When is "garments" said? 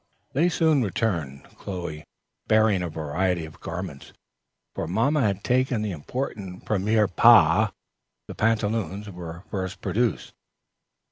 3.59-4.13